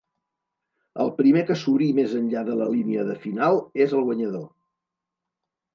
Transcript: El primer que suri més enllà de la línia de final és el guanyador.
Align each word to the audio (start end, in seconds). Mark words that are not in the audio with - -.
El 1.03 1.11
primer 1.19 1.43
que 1.49 1.57
suri 1.65 1.89
més 1.99 2.15
enllà 2.21 2.43
de 2.49 2.57
la 2.63 2.69
línia 2.73 3.07
de 3.11 3.19
final 3.27 3.63
és 3.87 3.97
el 4.01 4.05
guanyador. 4.11 4.49